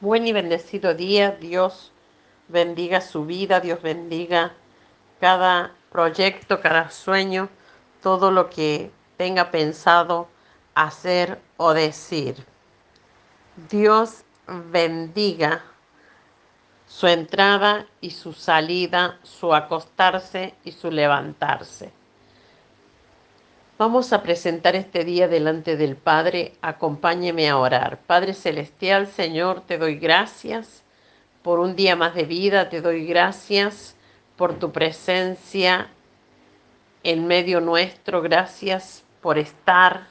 Buen 0.00 0.26
y 0.26 0.32
bendecido 0.34 0.92
día. 0.92 1.30
Dios 1.30 1.90
bendiga 2.48 3.00
su 3.00 3.24
vida, 3.24 3.60
Dios 3.60 3.80
bendiga 3.80 4.52
cada 5.20 5.72
proyecto, 5.90 6.60
cada 6.60 6.90
sueño, 6.90 7.48
todo 8.02 8.30
lo 8.30 8.50
que 8.50 8.90
tenga 9.16 9.50
pensado 9.50 10.28
hacer 10.74 11.40
o 11.56 11.72
decir. 11.72 12.36
Dios 13.70 14.24
bendiga 14.46 15.64
su 16.86 17.06
entrada 17.06 17.86
y 18.02 18.10
su 18.10 18.34
salida, 18.34 19.18
su 19.22 19.54
acostarse 19.54 20.54
y 20.62 20.72
su 20.72 20.90
levantarse. 20.90 21.90
Vamos 23.78 24.14
a 24.14 24.22
presentar 24.22 24.74
este 24.74 25.04
día 25.04 25.28
delante 25.28 25.76
del 25.76 25.96
Padre. 25.96 26.54
Acompáñeme 26.62 27.50
a 27.50 27.58
orar. 27.58 27.98
Padre 28.06 28.32
Celestial, 28.32 29.06
Señor, 29.06 29.60
te 29.66 29.76
doy 29.76 29.96
gracias 29.96 30.82
por 31.42 31.60
un 31.60 31.76
día 31.76 31.94
más 31.94 32.14
de 32.14 32.22
vida. 32.22 32.70
Te 32.70 32.80
doy 32.80 33.04
gracias 33.04 33.94
por 34.36 34.54
tu 34.58 34.72
presencia 34.72 35.88
en 37.02 37.26
medio 37.26 37.60
nuestro. 37.60 38.22
Gracias 38.22 39.04
por 39.20 39.36
estar 39.36 40.06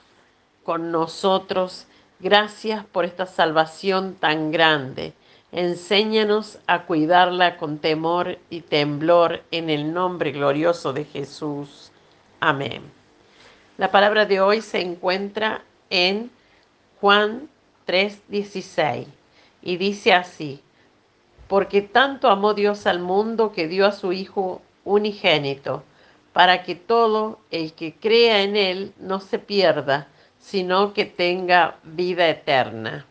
con 0.64 0.92
nosotros. 0.92 1.88
Gracias 2.20 2.86
por 2.86 3.04
esta 3.04 3.26
salvación 3.26 4.14
tan 4.14 4.52
grande. 4.52 5.14
Enséñanos 5.52 6.60
a 6.68 6.84
cuidarla 6.84 7.58
con 7.58 7.80
temor 7.80 8.38
y 8.52 8.62
temblor 8.62 9.42
en 9.50 9.72
el 9.72 9.92
nombre 9.92 10.32
glorioso 10.32 10.94
de 10.94 11.06
Jesús. 11.06 11.92
Amén. 12.40 13.05
La 13.78 13.92
palabra 13.92 14.26
de 14.26 14.40
hoy 14.40 14.62
se 14.62 14.80
encuentra 14.80 15.64
en 15.90 16.32
Juan 17.02 17.50
3:16 17.86 19.08
y 19.62 19.76
dice 19.76 20.14
así, 20.14 20.62
porque 21.50 21.82
tanto 21.82 22.30
amó 22.30 22.54
Dios 22.54 22.88
al 22.88 23.00
mundo 23.00 23.52
que 23.52 23.68
dio 23.68 23.86
a 23.86 23.92
su 23.92 24.14
Hijo 24.14 24.62
unigénito, 24.86 25.84
para 26.32 26.64
que 26.64 26.76
todo 26.76 27.40
el 27.52 27.74
que 27.74 27.94
crea 27.94 28.44
en 28.44 28.56
Él 28.56 28.94
no 28.98 29.20
se 29.20 29.40
pierda, 29.40 30.08
sino 30.40 30.94
que 30.94 31.06
tenga 31.06 31.76
vida 31.84 32.30
eterna. 32.30 33.06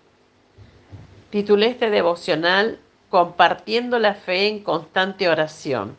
Titulé 1.30 1.66
este 1.66 1.90
devocional 1.90 2.78
Compartiendo 3.10 4.00
la 4.00 4.14
fe 4.14 4.48
en 4.48 4.64
constante 4.64 5.28
oración. 5.28 5.96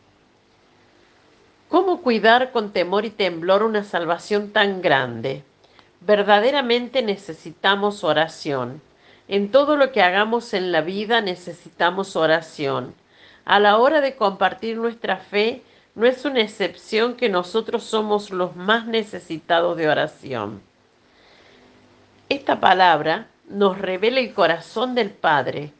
¿Cómo 1.69 2.01
cuidar 2.01 2.51
con 2.51 2.71
temor 2.71 3.05
y 3.05 3.09
temblor 3.09 3.63
una 3.63 3.83
salvación 3.83 4.51
tan 4.51 4.81
grande? 4.81 5.43
Verdaderamente 6.01 7.01
necesitamos 7.01 8.03
oración. 8.03 8.81
En 9.27 9.49
todo 9.49 9.75
lo 9.75 9.91
que 9.91 10.03
hagamos 10.03 10.53
en 10.53 10.71
la 10.71 10.81
vida 10.81 11.21
necesitamos 11.21 12.15
oración. 12.15 12.93
A 13.45 13.59
la 13.59 13.77
hora 13.77 14.01
de 14.01 14.15
compartir 14.15 14.77
nuestra 14.77 15.17
fe, 15.17 15.63
no 15.95 16.05
es 16.05 16.23
una 16.25 16.41
excepción 16.41 17.15
que 17.15 17.29
nosotros 17.29 17.83
somos 17.83 18.29
los 18.29 18.55
más 18.55 18.85
necesitados 18.85 19.75
de 19.77 19.87
oración. 19.87 20.61
Esta 22.29 22.59
palabra 22.59 23.27
nos 23.47 23.79
revela 23.79 24.19
el 24.19 24.33
corazón 24.33 24.93
del 24.93 25.09
Padre, 25.09 25.71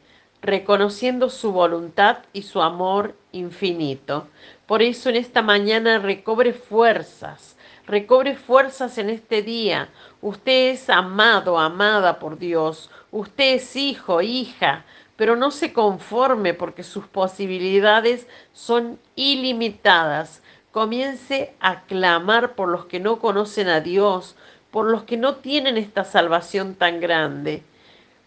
reconociendo 0.42 1.30
su 1.30 1.52
voluntad 1.52 2.18
y 2.32 2.42
su 2.42 2.62
amor 2.62 3.14
infinito. 3.32 4.28
Por 4.66 4.82
eso 4.82 5.08
en 5.08 5.16
esta 5.16 5.42
mañana 5.42 5.98
recobre 5.98 6.52
fuerzas, 6.52 7.56
recobre 7.86 8.36
fuerzas 8.36 8.98
en 8.98 9.10
este 9.10 9.42
día. 9.42 9.88
Usted 10.20 10.70
es 10.70 10.90
amado, 10.90 11.58
amada 11.58 12.18
por 12.18 12.38
Dios. 12.38 12.90
Usted 13.10 13.54
es 13.54 13.76
hijo, 13.76 14.22
hija, 14.22 14.84
pero 15.16 15.36
no 15.36 15.50
se 15.50 15.72
conforme 15.72 16.54
porque 16.54 16.82
sus 16.82 17.06
posibilidades 17.06 18.26
son 18.52 18.98
ilimitadas. 19.14 20.42
Comience 20.72 21.54
a 21.60 21.82
clamar 21.82 22.54
por 22.54 22.68
los 22.68 22.86
que 22.86 23.00
no 23.00 23.18
conocen 23.18 23.68
a 23.68 23.80
Dios, 23.80 24.36
por 24.70 24.86
los 24.86 25.04
que 25.04 25.16
no 25.16 25.36
tienen 25.36 25.78
esta 25.78 26.04
salvación 26.04 26.74
tan 26.74 27.00
grande. 27.00 27.62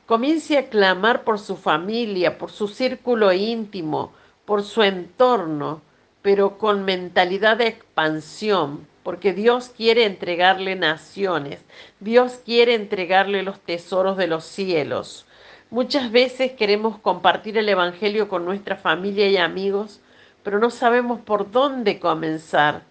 Comience 0.09 0.58
a 0.58 0.70
clamar 0.70 1.24
por 1.24 1.38
su 1.38 1.56
familia, 1.56 2.40
por 2.40 2.50
su 2.50 2.68
círculo 2.68 3.31
íntimo, 3.31 4.12
por 4.44 4.64
su 4.64 4.81
entorno, 4.81 5.84
pero 6.24 6.58
con 6.58 6.84
mentalidad 6.84 7.58
de 7.58 7.68
expansión, 7.68 8.88
porque 9.03 9.34
Dios 9.34 9.70
quiere 9.70 10.06
entregarle 10.06 10.75
naciones, 10.75 11.59
Dios 12.00 12.42
quiere 12.44 12.74
entregarle 12.74 13.44
los 13.44 13.59
tesoros 13.59 14.18
de 14.18 14.25
los 14.25 14.46
cielos. 14.46 15.28
Muchas 15.70 16.12
veces 16.12 16.53
queremos 16.53 16.97
compartir 16.97 17.59
el 17.59 17.70
Evangelio 17.70 18.30
con 18.30 18.46
nuestra 18.46 18.78
familia 18.78 19.30
y 19.30 19.38
amigos, 19.38 20.02
pero 20.41 20.58
no 20.58 20.72
sabemos 20.72 21.20
por 21.22 21.52
dónde 21.52 22.00
comenzar. 22.00 22.81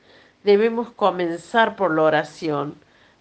Debemos 0.44 0.90
comenzar 0.90 1.74
por 1.74 1.92
la 1.92 2.02
oración. 2.02 2.76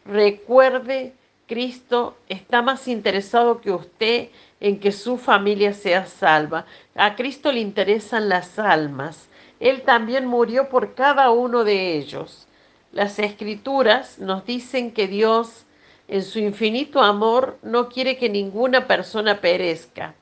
Recuerde 0.05 1.15
Cristo 1.47 2.17
está 2.27 2.61
más 2.61 2.89
interesado 2.89 3.61
que 3.61 3.71
usted 3.71 4.29
en 4.59 4.79
que 4.79 4.91
su 4.91 5.17
familia 5.17 5.73
sea 5.73 6.05
salva. 6.05 6.65
A 6.93 7.15
Cristo 7.15 7.53
le 7.53 7.61
interesan 7.61 8.27
las 8.27 8.59
almas. 8.59 9.29
Él 9.61 9.83
también 9.83 10.27
murió 10.27 10.67
por 10.67 10.93
cada 10.93 11.31
uno 11.31 11.63
de 11.63 11.97
ellos. 11.97 12.47
Las 12.91 13.17
escrituras 13.17 14.19
nos 14.19 14.45
dicen 14.45 14.91
que 14.91 15.07
Dios, 15.07 15.65
en 16.09 16.23
su 16.23 16.39
infinito 16.39 17.01
amor, 17.01 17.57
no 17.61 17.87
quiere 17.87 18.17
que 18.17 18.29
ninguna 18.29 18.85
persona 18.85 19.39
perezca. 19.39 20.15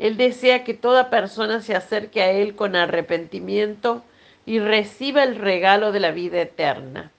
Él 0.00 0.16
desea 0.16 0.64
que 0.64 0.74
toda 0.74 1.10
persona 1.10 1.60
se 1.60 1.76
acerque 1.76 2.22
a 2.22 2.32
Él 2.32 2.56
con 2.56 2.74
arrepentimiento 2.74 4.02
y 4.46 4.58
reciba 4.58 5.22
el 5.22 5.36
regalo 5.36 5.92
de 5.92 6.00
la 6.00 6.10
vida 6.10 6.40
eterna. 6.40 7.12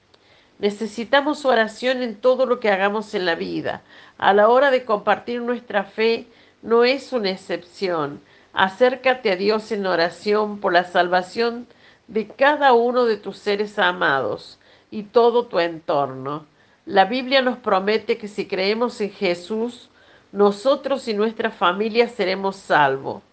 Necesitamos 0.60 1.46
oración 1.46 2.02
en 2.02 2.16
todo 2.16 2.46
lo 2.46 2.60
que 2.60 2.70
hagamos 2.70 3.14
en 3.14 3.26
la 3.26 3.36
vida. 3.36 3.82
A 4.18 4.34
la 4.34 4.48
hora 4.48 4.72
de 4.72 4.86
compartir 4.86 5.42
nuestra 5.42 5.84
fe 5.84 6.28
no 6.62 6.84
es 6.84 7.12
una 7.12 7.32
excepción. 7.32 8.22
Acércate 8.54 9.32
a 9.32 9.36
Dios 9.36 9.72
en 9.72 9.86
oración 9.86 10.60
por 10.60 10.74
la 10.74 10.84
salvación 10.84 11.68
de 12.08 12.28
cada 12.28 12.74
uno 12.74 13.06
de 13.06 13.18
tus 13.18 13.38
seres 13.38 13.80
amados 13.80 14.60
y 14.92 15.04
todo 15.04 15.48
tu 15.48 15.60
entorno. 15.60 16.46
La 16.86 17.06
Biblia 17.06 17.42
nos 17.42 17.58
promete 17.58 18.18
que 18.18 18.28
si 18.28 18.46
creemos 18.46 19.00
en 19.02 19.12
Jesús, 19.12 19.90
nosotros 20.32 21.08
y 21.08 21.14
nuestra 21.14 21.50
familia 21.50 22.10
seremos 22.10 22.58
salvos. 22.58 23.24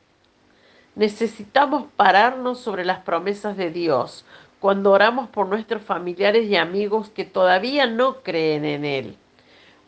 Necesitamos 0.94 1.84
pararnos 1.96 2.60
sobre 2.60 2.84
las 2.84 3.00
promesas 3.00 3.56
de 3.56 3.70
Dios, 3.70 4.24
cuando 4.60 4.92
oramos 4.92 5.28
por 5.28 5.48
nuestros 5.48 5.82
familiares 5.82 6.48
y 6.48 6.56
amigos 6.56 7.08
que 7.08 7.24
todavía 7.24 7.86
no 7.86 8.22
creen 8.22 8.64
en 8.64 8.84
Él. 8.84 9.16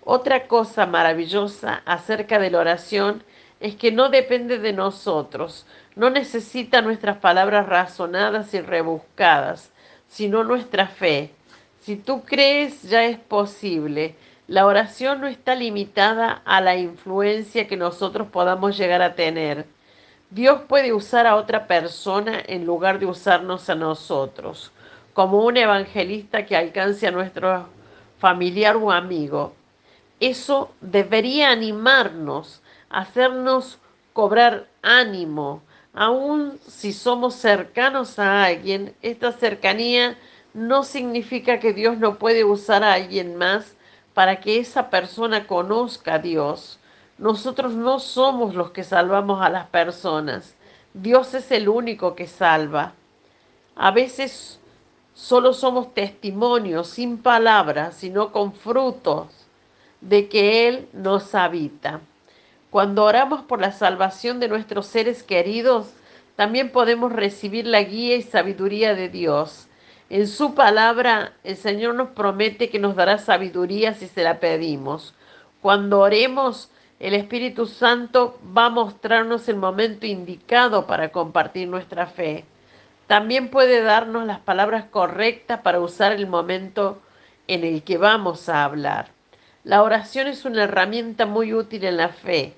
Otra 0.05 0.49
cosa 0.49 0.87
maravillosa 0.87 1.83
acerca 1.85 2.39
de 2.39 2.51
la 2.51 2.59
oración 2.59 3.23
es 3.61 3.77
que 3.77 3.93
no 3.93 4.09
depende 4.09 4.59
de 4.59 4.73
nosotros, 4.73 5.67
no 5.95 6.11
necesita 6.11 6.83
nuestras 6.83 7.19
palabras 7.19 7.69
razonadas 7.69 8.53
y 8.55 8.61
rebuscadas, 8.61 9.71
sino 10.09 10.43
nuestra 10.43 10.89
fe. 10.89 11.31
Si 11.81 11.97
tú 11.97 12.23
crees, 12.25 12.83
ya 12.83 13.05
es 13.05 13.19
posible. 13.19 14.17
La 14.49 14.67
oración 14.67 15.21
no 15.21 15.29
está 15.29 15.55
limitada 15.55 16.43
a 16.45 16.61
la 16.61 16.77
influencia 16.77 17.69
que 17.69 17.77
nosotros 17.77 18.29
podamos 18.29 18.77
llegar 18.77 19.03
a 19.03 19.15
tener. 19.15 19.67
Dios 20.35 20.63
puede 20.67 20.95
usar 20.95 21.27
a 21.27 21.37
otra 21.37 21.67
persona 21.67 22.43
en 22.47 22.65
lugar 22.65 22.99
de 22.99 23.05
usarnos 23.05 23.69
a 23.69 23.75
nosotros, 23.75 24.73
como 25.13 25.45
un 25.45 25.59
evangelista 25.59 26.47
que 26.47 26.57
alcance 26.57 27.07
a 27.07 27.11
nuestro 27.11 27.69
familiar 28.19 28.77
o 28.77 28.91
amigo. 28.91 29.53
Eso 30.21 30.73
debería 30.81 31.51
animarnos, 31.51 32.63
hacernos 32.89 33.79
cobrar 34.15 34.69
ánimo, 34.81 35.61
aun 35.93 36.59
si 36.67 36.95
somos 36.95 37.35
cercanos 37.35 38.19
a 38.19 38.45
alguien. 38.45 38.95
Esta 39.03 39.33
cercanía 39.33 40.17
no 40.55 40.83
significa 40.83 41.61
que 41.61 41.75
Dios 41.75 41.99
no 41.99 42.19
puede 42.19 42.43
usar 42.43 42.85
a 42.85 42.95
alguien 42.95 43.37
más 43.37 43.77
para 44.15 44.41
que 44.41 44.59
esa 44.59 44.89
persona 44.89 45.47
conozca 45.47 46.15
a 46.15 46.19
Dios. 46.19 46.79
Nosotros 47.23 47.75
no 47.75 48.01
somos 48.01 48.57
los 48.57 48.73
que 48.73 48.83
salvamos 48.83 49.41
a 49.43 49.49
las 49.49 49.69
personas. 49.69 50.57
Dios 50.93 51.35
es 51.35 51.53
el 51.53 51.69
único 51.69 52.17
que 52.17 52.27
salva. 52.27 52.95
A 53.77 53.93
veces 53.93 54.59
solo 55.15 55.53
somos 55.53 55.95
testimonios 55.95 56.89
sin 56.89 57.19
palabras, 57.19 57.95
sino 57.95 58.33
con 58.33 58.53
frutos 58.53 59.29
de 60.01 60.29
que 60.29 60.67
Él 60.67 60.89
nos 60.93 61.37
habita. 61.37 62.01
Cuando 62.71 63.05
oramos 63.05 63.43
por 63.43 63.61
la 63.61 63.71
salvación 63.71 64.41
de 64.41 64.49
nuestros 64.49 64.89
seres 64.89 65.23
queridos, 65.23 65.93
también 66.35 66.73
podemos 66.73 67.13
recibir 67.13 67.69
la 67.69 67.85
guía 67.85 68.17
y 68.17 68.23
sabiduría 68.23 68.97
de 68.97 69.09
Dios. 69.09 69.69
En 70.11 70.27
su 70.27 70.57
palabra, 70.57 71.35
el 71.45 71.57
Señor 71.57 71.95
nos 71.95 72.09
promete 72.09 72.69
que 72.69 72.81
nos 72.81 72.97
dará 72.97 73.19
sabiduría 73.19 73.95
si 73.95 74.09
se 74.09 74.25
la 74.25 74.41
pedimos. 74.41 75.15
Cuando 75.61 76.01
oremos, 76.01 76.69
El 77.03 77.15
Espíritu 77.15 77.67
Santo 77.67 78.39
va 78.57 78.67
a 78.67 78.71
mostrarnos 78.71 79.49
el 79.49 79.57
momento 79.57 80.07
indicado 80.07 80.87
para 80.87 81.11
compartir 81.11 81.67
nuestra 81.67 82.07
fe. 82.07 82.45
También 83.09 83.49
puede 83.49 83.83
darnos 83.83 84.25
las 84.25 84.39
palabras 84.39 84.85
correctas 84.85 85.63
para 85.63 85.81
usar 85.81 86.13
el 86.13 86.29
momento 86.29 87.03
en 87.49 87.65
el 87.65 87.83
que 87.83 87.99
vamos 87.99 88.49
a 88.49 88.63
hablar. 88.63 89.09
La 89.65 89.83
oración 89.83 90.29
es 90.29 90.45
una 90.45 90.63
herramienta 90.63 91.27
muy 91.27 91.53
útil 91.53 91.83
en 91.83 91.97
la 91.97 92.11
fe. 92.11 92.55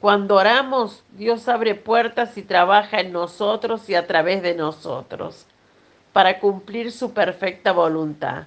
Cuando 0.00 0.36
oramos, 0.36 1.02
Dios 1.16 1.48
abre 1.48 1.74
puertas 1.74 2.38
y 2.38 2.42
trabaja 2.42 3.00
en 3.00 3.10
nosotros 3.10 3.90
y 3.90 3.96
a 3.96 4.06
través 4.06 4.40
de 4.40 4.54
nosotros 4.54 5.46
para 6.12 6.38
cumplir 6.38 6.92
su 6.92 7.12
perfecta 7.12 7.72
voluntad. 7.72 8.44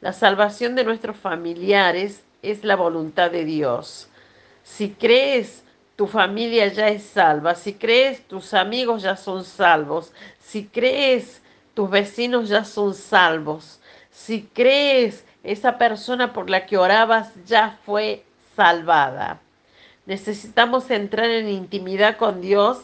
La 0.00 0.14
salvación 0.14 0.74
de 0.74 0.84
nuestros 0.84 1.18
familiares 1.18 2.24
es 2.40 2.64
la 2.64 2.76
voluntad 2.76 3.30
de 3.30 3.44
Dios. 3.44 4.08
Si 4.66 4.90
crees, 4.90 5.62
tu 5.94 6.06
familia 6.08 6.66
ya 6.66 6.88
es 6.88 7.04
salva. 7.04 7.54
Si 7.54 7.72
crees, 7.72 8.26
tus 8.26 8.52
amigos 8.52 9.02
ya 9.02 9.16
son 9.16 9.44
salvos. 9.44 10.12
Si 10.40 10.66
crees, 10.66 11.40
tus 11.72 11.88
vecinos 11.88 12.48
ya 12.48 12.64
son 12.64 12.92
salvos. 12.92 13.80
Si 14.10 14.42
crees, 14.42 15.24
esa 15.44 15.78
persona 15.78 16.32
por 16.32 16.50
la 16.50 16.66
que 16.66 16.76
orabas 16.76 17.30
ya 17.46 17.78
fue 17.86 18.24
salvada. 18.56 19.40
Necesitamos 20.04 20.90
entrar 20.90 21.30
en 21.30 21.48
intimidad 21.48 22.16
con 22.16 22.40
Dios 22.40 22.78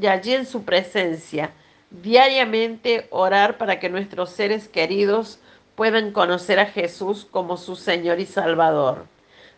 y 0.00 0.06
allí 0.06 0.34
en 0.34 0.46
su 0.46 0.62
presencia, 0.62 1.52
diariamente 1.90 3.06
orar 3.10 3.56
para 3.56 3.80
que 3.80 3.88
nuestros 3.88 4.30
seres 4.30 4.68
queridos 4.68 5.40
puedan 5.74 6.12
conocer 6.12 6.60
a 6.60 6.66
Jesús 6.66 7.26
como 7.28 7.56
su 7.56 7.76
Señor 7.76 8.20
y 8.20 8.26
Salvador. 8.26 9.06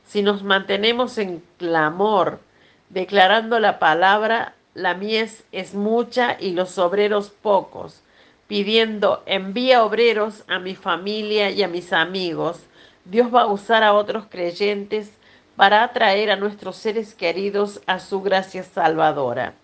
Si 0.07 0.23
nos 0.23 0.43
mantenemos 0.43 1.19
en 1.19 1.43
clamor, 1.59 2.41
declarando 2.89 3.59
la 3.59 3.79
palabra, 3.79 4.55
la 4.75 4.95
mies 4.95 5.45
es 5.53 5.75
mucha 5.75 6.37
y 6.39 6.53
los 6.53 6.79
obreros 6.79 7.31
pocos, 7.31 8.03
pidiendo 8.47 9.23
envía 9.27 9.85
obreros 9.85 10.45
a 10.49 10.59
mi 10.59 10.75
familia 10.75 11.51
y 11.51 11.63
a 11.63 11.69
mis 11.69 11.93
amigos. 11.93 12.61
Dios 13.05 13.35
va 13.35 13.43
a 13.43 13.47
usar 13.47 13.83
a 13.83 13.95
otros 13.95 14.27
creyentes 14.29 15.13
para 15.57 15.85
atraer 15.85 16.31
a 16.31 16.37
nuestros 16.37 16.77
seres 16.77 17.15
queridos 17.15 17.81
a 17.87 18.01
su 18.01 18.21
gracia 18.23 18.63
salvadora. 18.65 19.55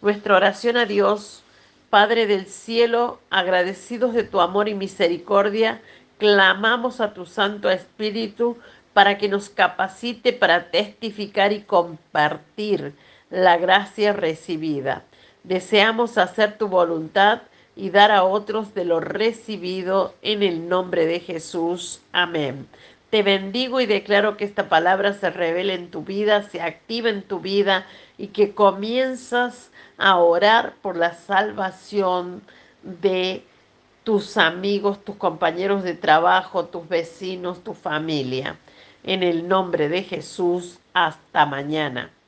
Nuestra 0.00 0.36
oración 0.36 0.76
a 0.76 0.84
Dios, 0.84 1.42
Padre 1.90 2.26
del 2.26 2.46
cielo, 2.46 3.20
agradecidos 3.30 4.14
de 4.14 4.24
tu 4.24 4.40
amor 4.40 4.68
y 4.68 4.74
misericordia, 4.74 5.80
clamamos 6.18 7.00
a 7.00 7.12
tu 7.14 7.26
Santo 7.26 7.70
Espíritu 7.70 8.56
para 8.92 9.18
que 9.18 9.28
nos 9.28 9.48
capacite 9.48 10.32
para 10.32 10.70
testificar 10.70 11.52
y 11.52 11.62
compartir 11.62 12.94
la 13.30 13.56
gracia 13.56 14.12
recibida. 14.12 15.04
Deseamos 15.44 16.18
hacer 16.18 16.58
tu 16.58 16.68
voluntad 16.68 17.42
y 17.74 17.90
dar 17.90 18.10
a 18.10 18.24
otros 18.24 18.74
de 18.74 18.84
lo 18.84 19.00
recibido 19.00 20.14
en 20.22 20.42
el 20.42 20.68
nombre 20.68 21.06
de 21.06 21.20
Jesús. 21.20 22.02
Amén. 22.12 22.66
Te 23.10 23.22
bendigo 23.22 23.80
y 23.80 23.86
declaro 23.86 24.36
que 24.36 24.44
esta 24.44 24.68
palabra 24.68 25.12
se 25.14 25.30
revele 25.30 25.74
en 25.74 25.90
tu 25.90 26.02
vida, 26.02 26.42
se 26.44 26.62
activa 26.62 27.10
en 27.10 27.22
tu 27.22 27.40
vida 27.40 27.86
y 28.16 28.28
que 28.28 28.54
comienzas 28.54 29.70
a 29.98 30.16
orar 30.16 30.74
por 30.80 30.96
la 30.96 31.14
salvación 31.14 32.42
de 32.82 33.44
tus 34.04 34.36
amigos, 34.36 35.04
tus 35.04 35.16
compañeros 35.16 35.82
de 35.82 35.94
trabajo, 35.94 36.64
tus 36.64 36.88
vecinos, 36.88 37.62
tu 37.62 37.74
familia. 37.74 38.56
En 39.04 39.24
el 39.24 39.48
nombre 39.48 39.88
de 39.88 40.04
Jesús, 40.04 40.78
hasta 40.94 41.44
mañana. 41.44 42.12